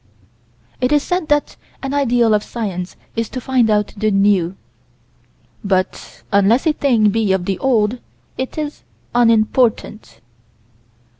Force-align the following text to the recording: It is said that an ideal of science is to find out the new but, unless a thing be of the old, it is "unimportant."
It 0.81 0.91
is 0.91 1.03
said 1.03 1.27
that 1.27 1.57
an 1.83 1.93
ideal 1.93 2.33
of 2.33 2.41
science 2.41 2.95
is 3.15 3.29
to 3.29 3.39
find 3.39 3.69
out 3.69 3.93
the 3.95 4.09
new 4.09 4.55
but, 5.63 6.23
unless 6.31 6.65
a 6.65 6.73
thing 6.73 7.11
be 7.11 7.31
of 7.31 7.45
the 7.45 7.59
old, 7.59 7.99
it 8.35 8.57
is 8.57 8.81
"unimportant." 9.13 10.19